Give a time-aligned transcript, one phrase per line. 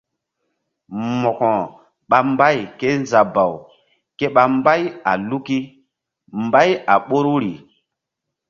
[1.21, 1.49] Mo̧ko
[2.09, 3.53] ɓa mbay kézabaw
[4.17, 5.57] ke ɓa mbay a luki
[6.45, 7.51] mbay a ɓoruri.